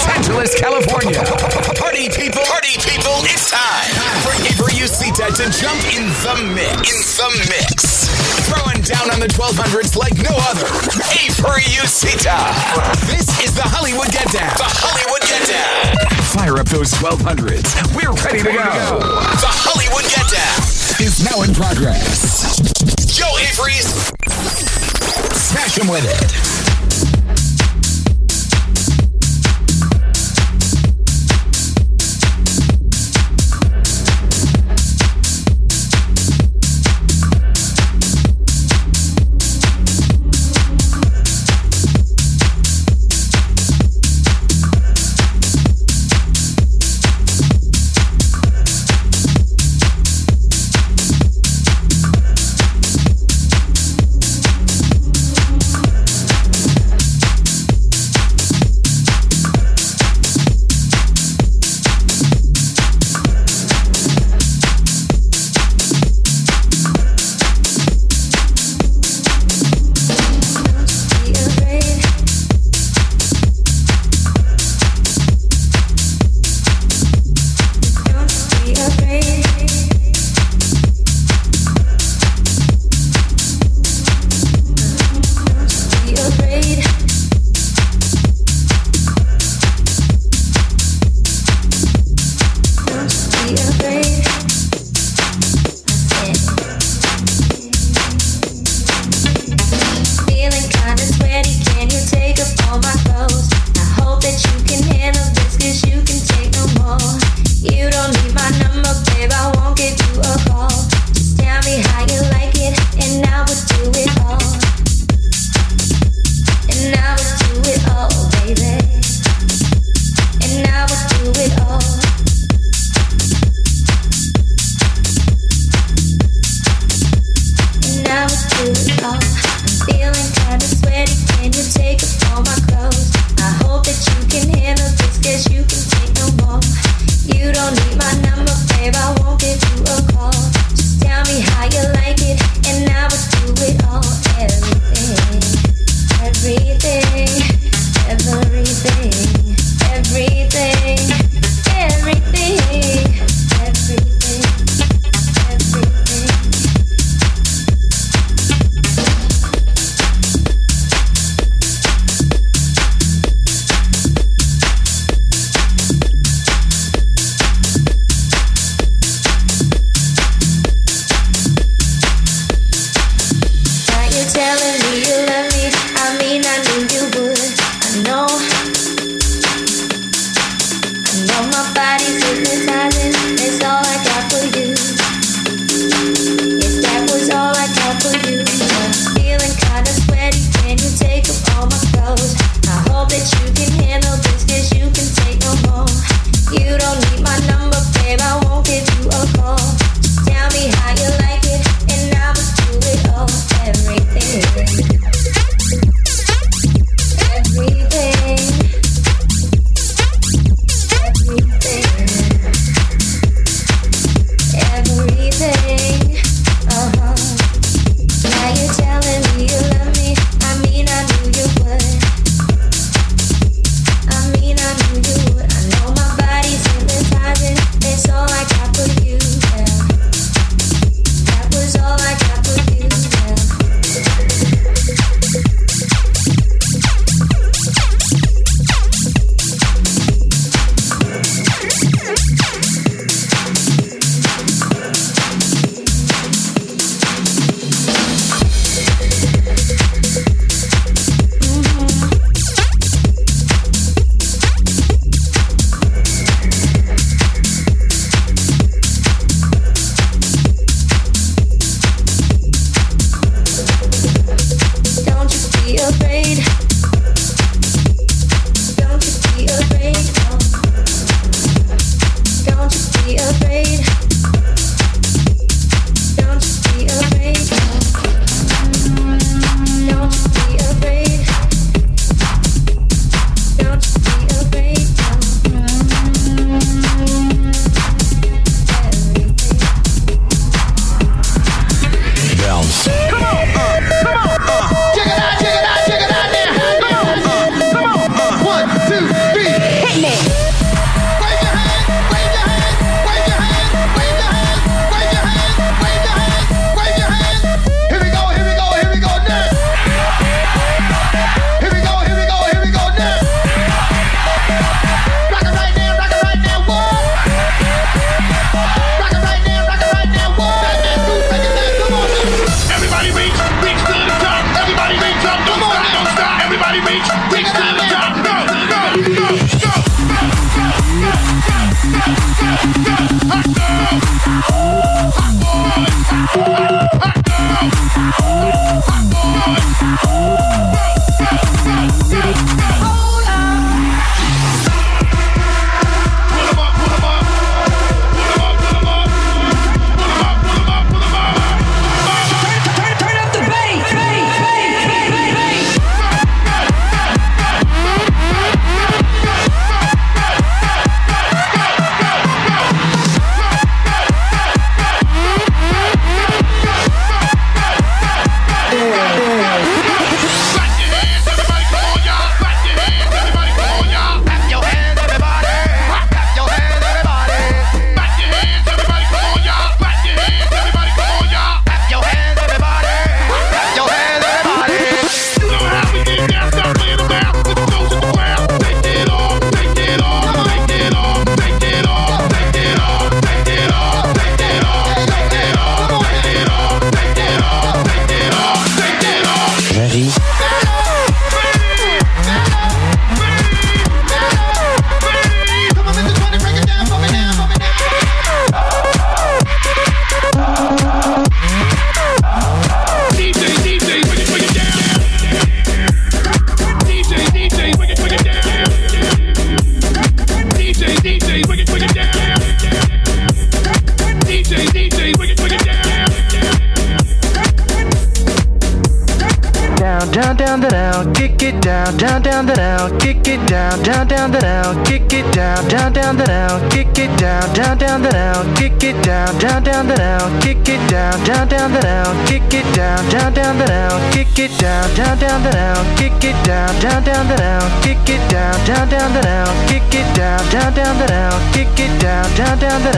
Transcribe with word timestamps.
Los 0.00 0.16
Angeles, 0.16 0.54
California. 0.54 1.20
Party 1.76 2.08
people, 2.08 2.40
party 2.48 2.72
people, 2.80 3.20
it's 3.28 3.50
time 3.50 3.92
for 4.24 4.32
Avery 4.48 4.72
Usita 4.80 5.28
to 5.28 5.44
jump 5.52 5.76
in 5.92 6.08
the 6.24 6.54
mix. 6.56 6.88
In 6.88 7.28
the 7.28 7.28
mix. 7.52 8.08
Throwing 8.48 8.80
down 8.80 9.12
on 9.12 9.20
the 9.20 9.28
1200s 9.28 9.96
like 9.96 10.16
no 10.16 10.32
other. 10.48 10.64
Avery 11.20 11.68
Usita. 11.76 12.32
This 13.12 13.28
is 13.44 13.52
the 13.52 13.60
Hollywood 13.60 14.08
Get 14.08 14.24
Down. 14.32 14.56
The 14.56 14.72
Hollywood 14.72 15.20
Get 15.28 15.44
Down. 15.44 16.24
Fire 16.32 16.56
up 16.56 16.68
those 16.68 16.92
1200s. 16.96 17.68
We're 17.92 18.16
ready 18.24 18.40
to 18.40 18.52
go. 18.56 19.04
The 19.36 19.52
Hollywood 19.52 20.08
Get 20.08 20.24
Down 20.32 20.60
is 21.04 21.20
now 21.20 21.42
in 21.42 21.52
progress. 21.52 22.56
Joe 23.04 23.36
Avery's 23.36 23.84
Smash 25.36 25.76
him 25.76 25.88
with 25.88 26.06
it. 26.08 26.79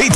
Avery 0.00 0.14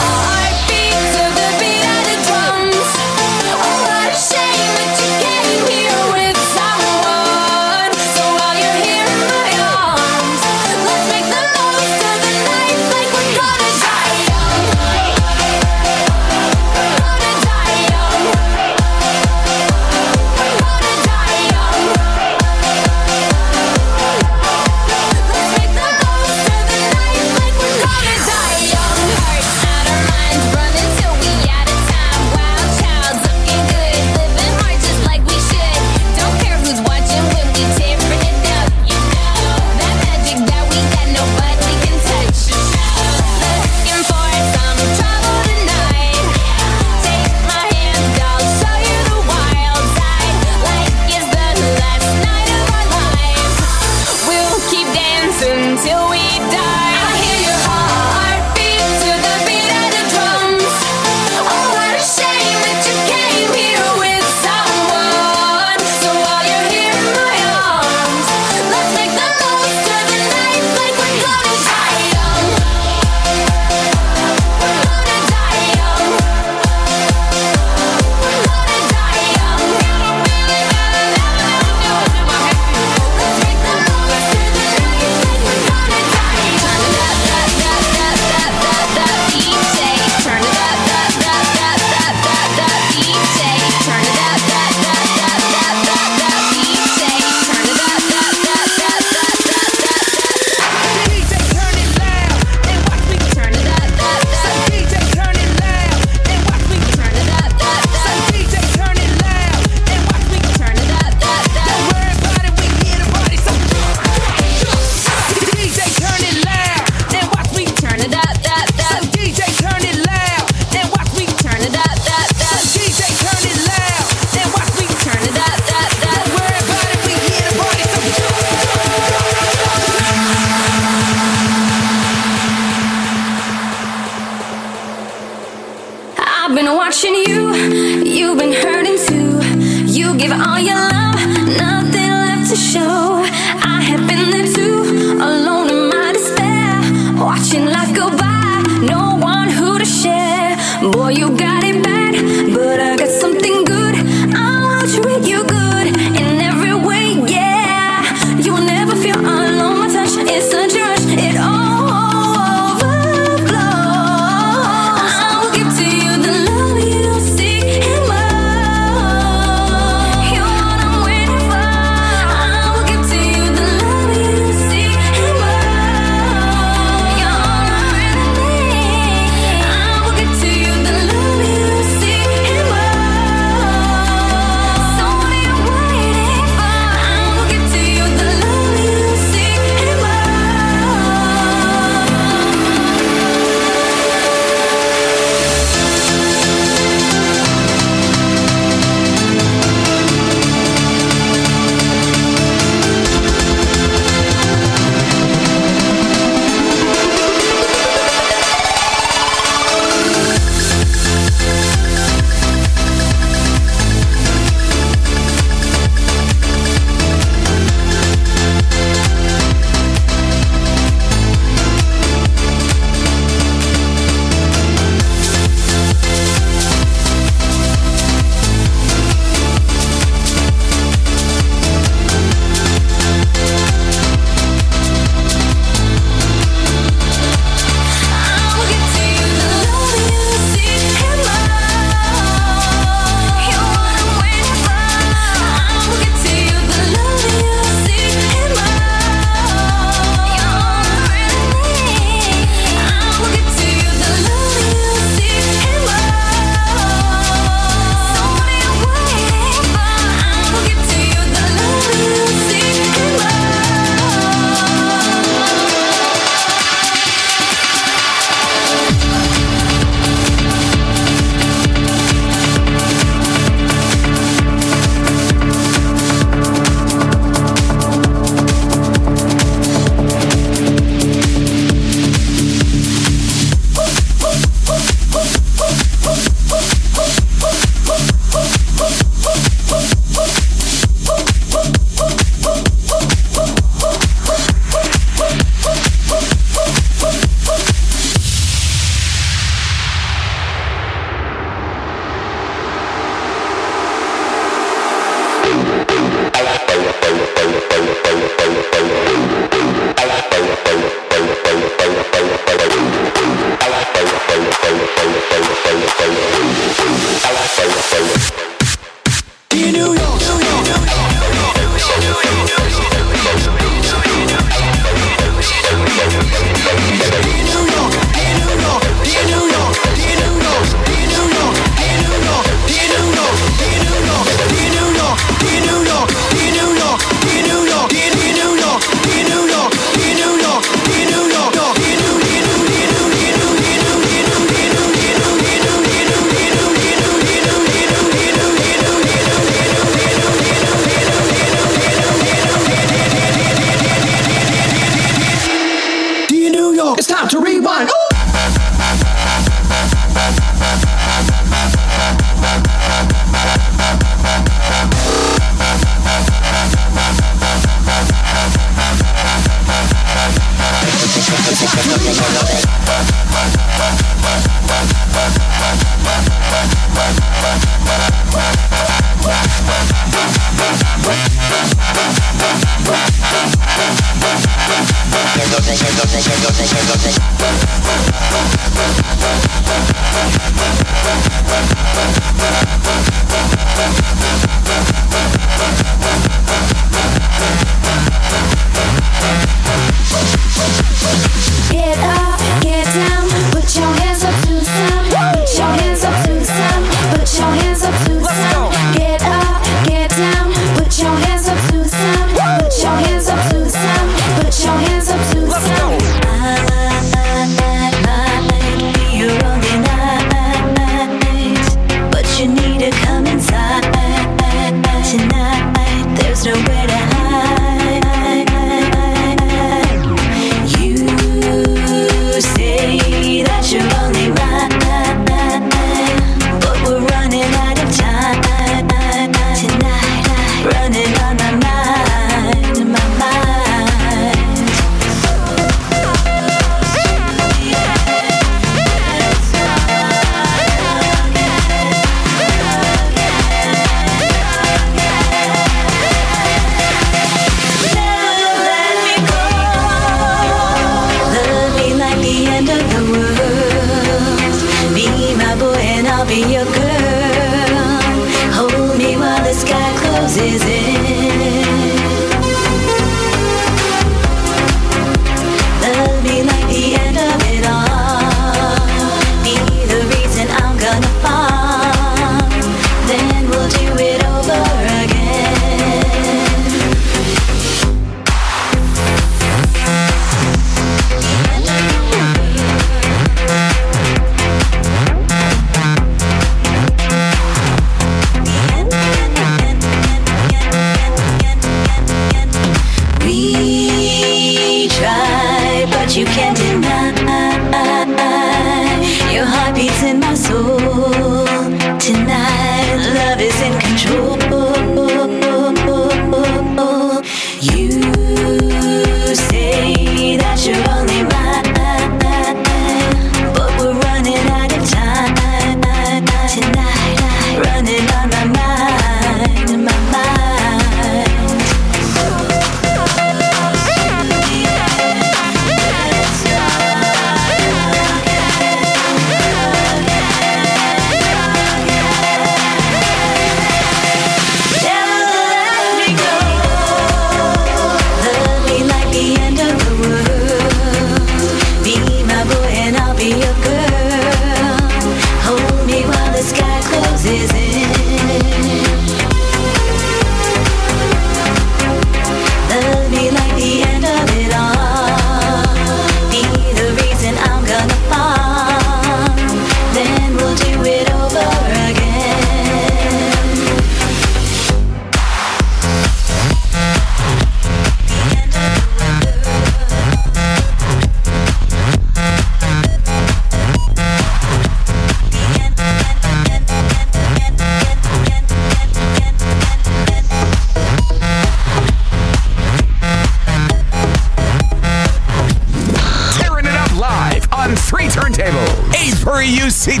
is 599.88 599.88
in 599.88 600.00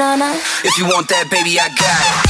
na 0.00 0.16
na. 0.16 0.32
If 0.64 0.78
you 0.78 0.86
want 0.86 1.08
that, 1.08 1.28
baby, 1.28 1.60
I 1.60 1.68
got 1.68 2.24
it. 2.24 2.29